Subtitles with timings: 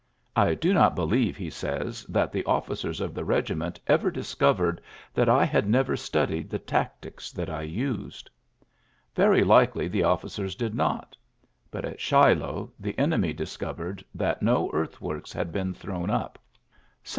[0.35, 4.81] "I do not believe, '^ he says, ^Hhat the officers of the regiment ever discovered
[5.13, 8.27] that I had never studied the tactics that I used."
[9.15, 11.15] Very likely the officers did not;
[11.69, 16.39] but at Shiloh the enemy discovered that no earth works had been thrown up.
[16.39, 17.09] Somewhat ULYSSES S.